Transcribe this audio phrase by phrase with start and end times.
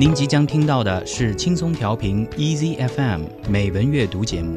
[0.00, 4.56] 您即将听到的是轻松调频 Easy FM 美文阅读节目。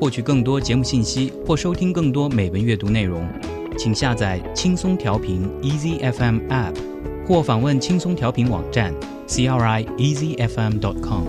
[0.00, 3.28] 获取更多节目信息或收听更多美文阅读内容，
[3.76, 6.74] 请下载轻松调频 Easy FM App，
[7.26, 8.94] 或访问轻松调频网站
[9.26, 11.24] crieasyfm.com。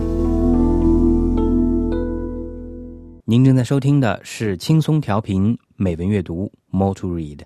[3.26, 7.40] 您正在收听的是轻松调频美文阅读 More to Read。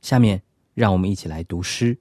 [0.00, 0.42] 下面
[0.74, 1.98] 让我们一起来读诗。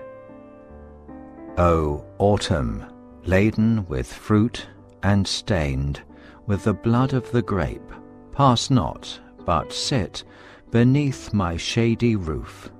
[1.57, 2.83] O autumn,
[3.25, 4.67] laden with fruit
[5.01, 6.01] and stained
[6.46, 7.92] with the blood of the grape,
[8.32, 10.24] pass not, but sit
[10.70, 12.70] beneath my shady roof.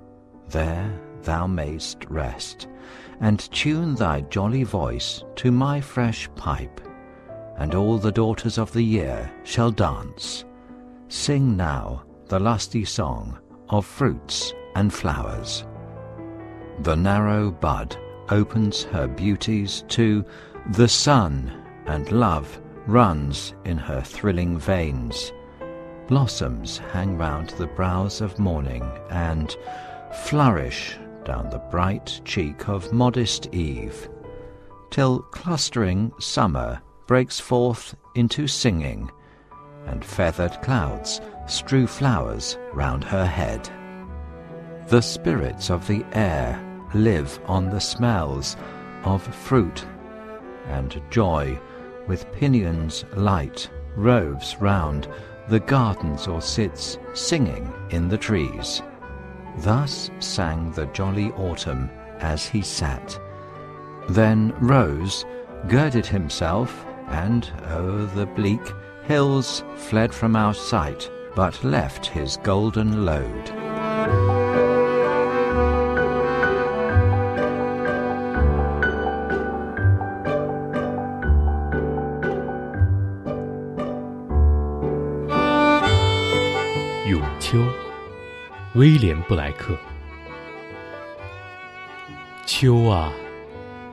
[0.49, 2.67] There thou mayst rest,
[3.21, 6.81] and tune thy jolly voice to my fresh pipe,
[7.57, 10.45] and all the daughters of the year shall dance.
[11.07, 13.39] Sing now the lusty song
[13.69, 15.65] of fruits and flowers.
[16.79, 17.95] The narrow bud
[18.29, 20.25] opens her beauties to
[20.71, 21.51] the sun,
[21.85, 25.31] and love runs in her thrilling veins.
[26.07, 29.55] Blossoms hang round the brows of morning and
[30.25, 34.09] flourish down the bright cheek of modest eve,
[34.91, 39.09] till clustering summer breaks forth into singing,
[39.87, 43.69] and feathered clouds strew flowers round her head.
[44.87, 46.61] The spirits of the air
[46.93, 48.57] live on the smells
[49.03, 49.85] of fruit,
[50.67, 51.59] and joy
[52.07, 55.07] with pinions light roves round
[55.49, 58.81] the gardens or sits singing in the trees.
[59.57, 63.19] Thus sang the jolly autumn as he sat.
[64.09, 65.25] Then rose,
[65.67, 68.73] girded himself, and o'er the bleak
[69.03, 73.72] hills fled from our sight, but left his golden load.
[88.83, 89.77] 威廉布莱克。
[92.45, 93.13] 秋啊，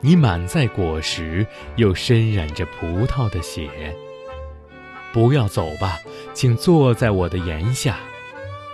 [0.01, 1.47] 你满载果实，
[1.77, 3.95] 又深染着葡萄的血。
[5.13, 5.97] 不要走吧，
[6.33, 7.99] 请坐在我的檐下。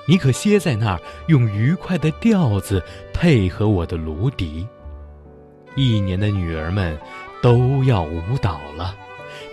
[0.07, 4.67] 你可歇在那儿，用愉快的调子配合我的芦笛。
[5.75, 6.97] 一年的女儿们
[7.43, 8.95] 都要舞蹈了，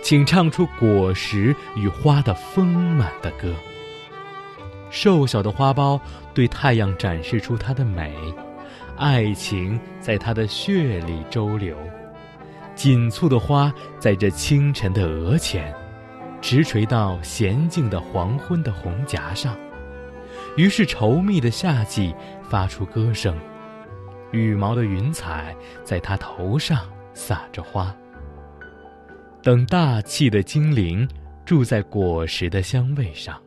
[0.01, 3.53] 请唱出果实与花的丰满的歌。
[4.89, 5.99] 瘦小的花苞
[6.33, 8.13] 对太阳展示出它的美，
[8.97, 11.75] 爱情在它的血里周流。
[12.75, 15.73] 紧簇的花在这清晨的额前，
[16.41, 19.55] 直垂到娴静的黄昏的红颊上。
[20.57, 22.13] 于是稠密的夏季
[22.49, 23.37] 发出歌声，
[24.31, 26.79] 羽毛的云彩在它头上
[27.13, 27.95] 撒着花。
[29.41, 31.07] 等大气的精灵
[31.45, 33.39] 住在果实的香味上。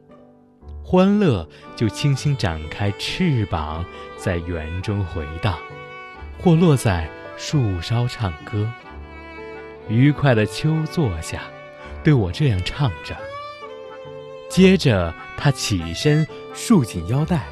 [0.91, 3.84] 欢乐就轻轻展开翅膀，
[4.16, 5.54] 在园中回荡，
[6.41, 7.06] 或落在
[7.37, 8.66] 树梢唱歌。
[9.87, 11.43] 愉快的秋坐下，
[12.03, 13.15] 对我这样唱着。
[14.49, 17.43] 接着他起身，束紧腰带，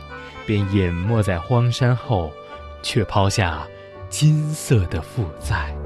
[0.46, 2.32] 便隐没在荒山后，
[2.80, 3.66] 却抛下
[4.08, 5.76] 金色的负载。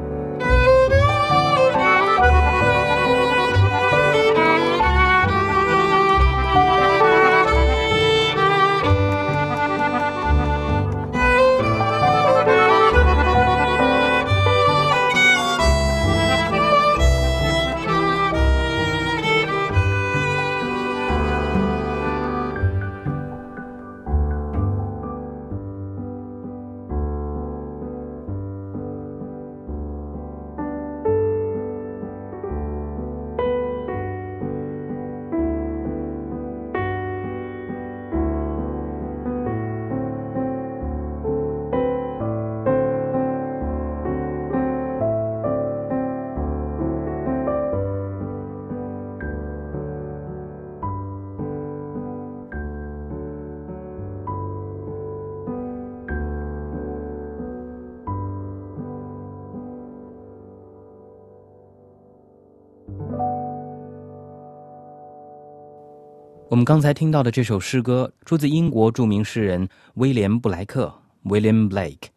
[66.49, 72.09] 我们刚才听到的这首诗歌出自英国着名诗人威廉·布莱克 （William Blake）。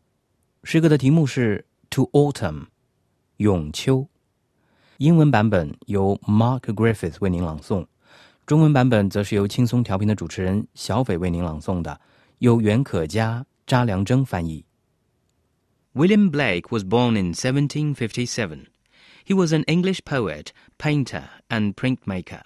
[0.65, 1.65] 诗歌的题目是《
[1.97, 2.67] To Autumn》，
[3.39, 4.07] 永秋。
[4.99, 7.87] 英文版本由 Mark Griffith 为您朗诵，
[8.45, 12.01] 中文版本则是由轻松调频的主持人小斐为您朗诵的，
[12.39, 14.65] 由袁可嘉、查良铮翻译。
[15.95, 18.67] William Blake was born in 1757.
[19.25, 20.49] He was an English poet,
[20.79, 22.43] painter, and printmaker.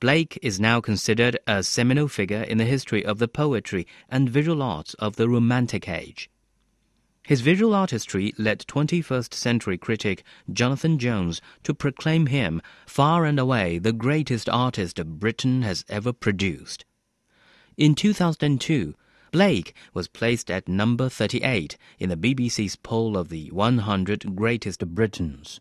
[0.00, 4.62] Blake is now considered a seminal figure in the history of the poetry and visual
[4.62, 6.30] arts of the Romantic Age.
[7.26, 10.22] His visual artistry led 21st century critic
[10.52, 16.84] Jonathan Jones to proclaim him far and away the greatest artist Britain has ever produced.
[17.78, 18.94] In 2002,
[19.32, 25.60] Blake was placed at number 38 in the BBC's poll of the 100 greatest Britons.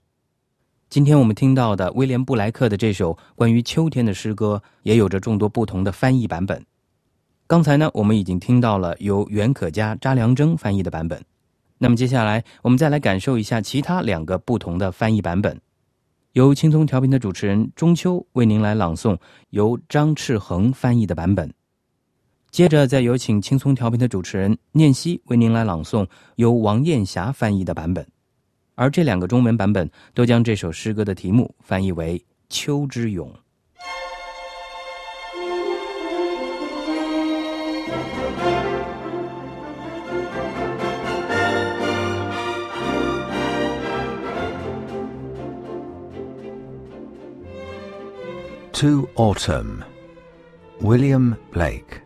[0.93, 6.63] 今天我们听到的威廉布莱克的这首关于秋天的诗歌，也有着众多不同的翻译版本。
[7.47, 11.19] 刚才呢，我们已经听到了由袁可嘉、查良铮翻译的版本。
[11.79, 15.59] 那么接下来，我们再来感受一下其他两个不同的翻译版本。
[16.33, 19.17] 由轻松调频的主持人中秋为您来朗诵
[19.49, 21.51] 由张赤恒翻译的版本。
[22.51, 26.05] 接着再有请轻松调频的主持人念希为您来朗诵
[26.35, 28.07] 由王艳霞翻译的版本。
[28.75, 32.17] 而这两个中文版本都将这首诗歌的题目翻译为
[32.49, 33.29] 《秋之咏》。
[48.73, 49.83] To Autumn,
[50.81, 52.01] William Blake.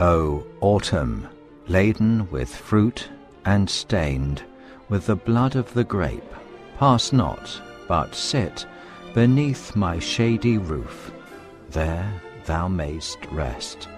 [0.00, 1.22] O autumn,
[1.66, 3.08] laden with fruit
[3.44, 4.42] and stained
[4.88, 6.32] with the blood of the grape,
[6.78, 8.66] pass not, but sit
[9.14, 11.12] beneath my shady roof.
[11.70, 12.12] There
[12.44, 13.88] thou mayst rest,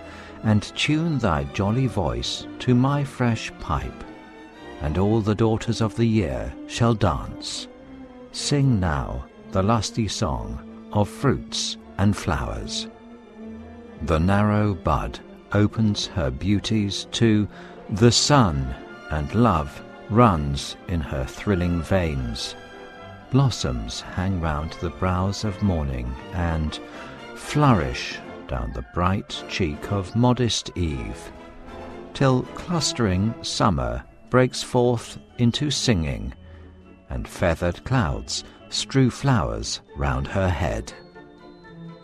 [0.43, 4.05] and tune thy jolly voice to my fresh pipe,
[4.83, 7.69] and all the daughters of the year shall dance.
[8.33, 12.89] Sing now the lusty song of fruits and flowers.
[14.03, 15.19] The narrow bud
[15.53, 17.49] opens her beauties to
[17.89, 18.75] the sun
[19.11, 22.55] and love runs in her thrilling veins.
[23.31, 26.79] Blossoms hang round the brows of morning and
[27.35, 31.31] flourish down the bright cheek of modest eve,
[32.15, 36.33] till clustering summer breaks forth into singing,
[37.11, 40.93] and feathered clouds strew flowers round her head.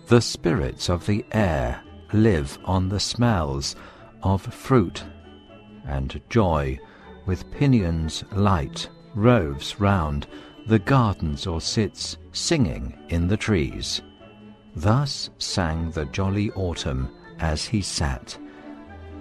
[0.07, 1.81] The spirits of the air
[2.13, 3.77] live on the smells
[4.23, 5.05] of fruit,
[5.87, 6.79] and joy
[7.27, 10.27] with pinions light roves round
[10.67, 14.03] the gardens or sits singing in the trees.
[14.75, 18.39] Thus sang the jolly autumn as he sat.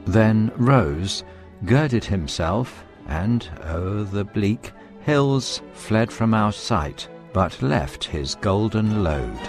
[0.06, 1.24] Then rose,
[1.66, 4.72] girded himself, and o'er the bleak
[5.02, 9.40] hills fled from our sight, but left his golden load.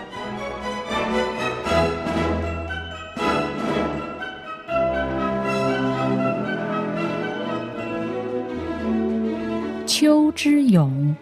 [10.33, 11.15] 之勇，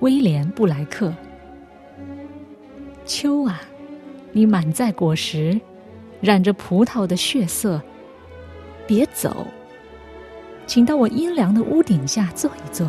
[0.00, 1.12] 威廉·布莱克。
[3.04, 3.60] 秋啊，
[4.32, 5.60] 你满载果实，
[6.20, 7.80] 染着葡萄的血色。
[8.86, 9.46] 别走，
[10.66, 12.88] 请到我阴凉的屋顶下坐一坐。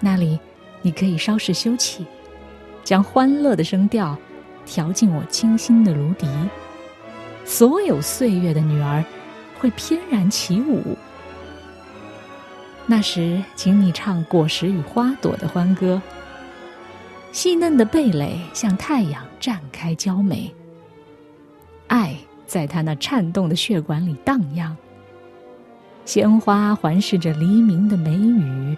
[0.00, 0.38] 那里，
[0.82, 2.04] 你可以稍事休憩，
[2.82, 4.16] 将欢乐的声调
[4.64, 6.26] 调进我清新的芦笛。
[7.44, 9.04] 所有岁月的女儿
[9.58, 10.96] 会翩然起舞。
[12.86, 16.00] 那时，请你唱果实与花朵的欢歌。
[17.32, 20.54] 细嫩的蓓蕾向太阳绽开娇美，
[21.86, 22.14] 爱
[22.46, 24.76] 在他那颤动的血管里荡漾。
[26.04, 28.76] 鲜花环视着黎明的美雨，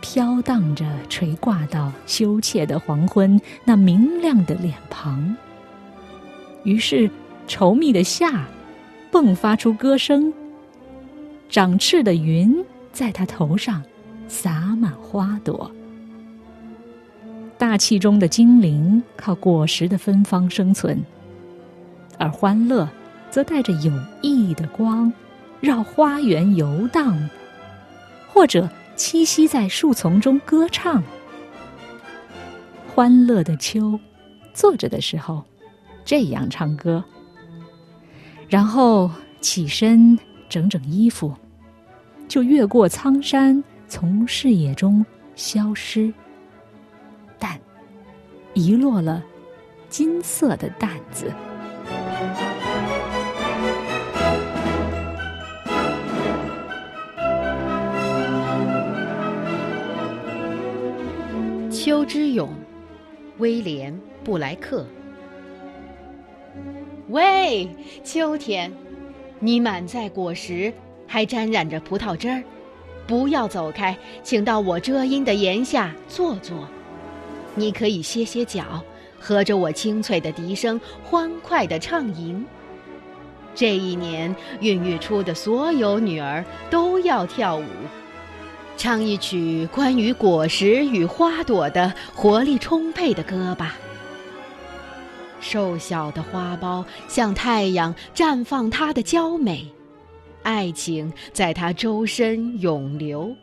[0.00, 5.36] 飘荡着垂挂到羞怯的黄昏那明亮的脸庞。
[6.62, 7.10] 于是，
[7.48, 8.46] 稠密的夏
[9.10, 10.32] 迸发出歌声。
[11.50, 12.64] 长翅的云。
[12.98, 13.80] 在他头上
[14.26, 15.70] 洒满花朵，
[17.56, 21.00] 大气中的精灵靠果实的芬芳生存，
[22.18, 22.88] 而欢乐
[23.30, 25.12] 则带着有意义的光，
[25.60, 27.16] 绕花园游荡，
[28.26, 31.00] 或者栖息在树丛中歌唱。
[32.92, 34.00] 欢乐的秋，
[34.52, 35.44] 坐着的时候
[36.04, 37.04] 这样唱歌，
[38.48, 39.08] 然后
[39.40, 41.32] 起身整整衣服。
[42.28, 45.04] 就越过苍山从视野中
[45.34, 46.12] 消失。
[47.38, 47.58] 但
[48.54, 49.24] 遗落了
[49.88, 51.32] 金色的担子。
[61.70, 62.50] 秋之咏
[63.38, 64.86] 威廉布莱克。
[67.08, 67.66] 喂
[68.04, 68.70] 秋天
[69.40, 70.70] 你满载果实
[71.08, 72.40] 还沾染着葡萄汁儿，
[73.06, 76.68] 不要走开，请到我遮阴的檐下坐坐。
[77.54, 78.84] 你可以歇歇脚，
[79.18, 82.46] 和着我清脆的笛声欢快地唱吟。
[83.54, 87.64] 这一年孕育出的所有女儿都要跳舞。
[88.76, 93.76] 唱一曲关于果实与花朵的活力充沛的歌吧。
[95.40, 99.66] 瘦小的花苞像太阳绽放它的娇美，
[100.48, 103.36] 爱情在它周身涌流。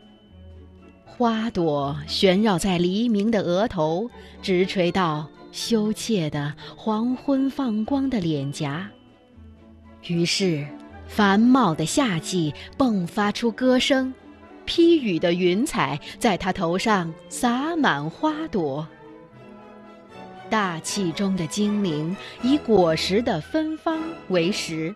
[1.04, 4.10] 花朵旋绕在黎明的额头，
[4.42, 8.90] 直垂到羞怯的黄昏放光的脸颊。
[10.08, 10.66] 于是，
[11.06, 14.12] 繁茂的夏季迸发出歌声。
[14.64, 18.84] 披雨的云彩在他头上洒满花朵。
[20.50, 23.96] 大气中的精灵以果实的芬芳
[24.26, 24.92] 为食，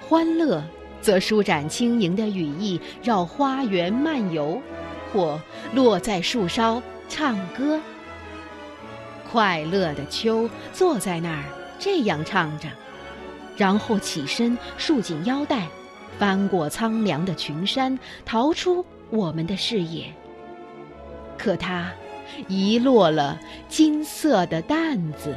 [0.00, 0.62] 欢乐
[1.00, 4.60] 则舒展轻盈的羽翼，绕花园漫游，
[5.12, 5.40] 或
[5.74, 7.80] 落在树梢唱歌。
[9.30, 11.44] 快乐的秋坐在那儿，
[11.78, 12.68] 这样唱着，
[13.56, 15.66] 然后起身束紧腰带。
[16.18, 20.12] 翻过苍凉的群山，逃出我们的视野。
[21.36, 21.92] 可它
[22.48, 23.38] 遗落了
[23.68, 25.36] 金色的担子。